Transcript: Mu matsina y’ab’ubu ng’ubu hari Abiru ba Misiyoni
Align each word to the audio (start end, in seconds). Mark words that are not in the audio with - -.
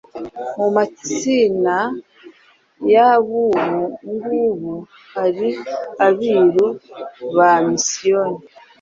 Mu 0.57 0.67
matsina 0.75 1.77
y’ab’ubu 2.93 3.63
ng’ubu 4.11 4.73
hari 5.13 5.49
Abiru 6.07 6.67
ba 7.35 7.51
Misiyoni 7.67 8.39